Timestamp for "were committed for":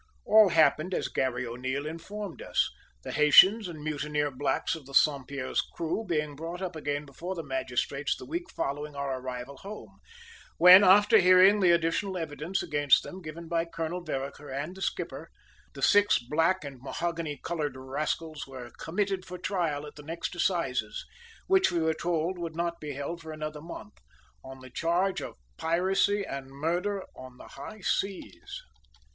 18.47-19.37